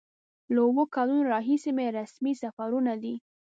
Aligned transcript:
له 0.53 0.59
اوو 0.67 0.83
کلونو 0.95 1.29
راهیسې 1.33 1.71
مې 1.77 1.87
رسمي 1.99 2.33
سفرونه 2.43 2.93
دي. 3.03 3.15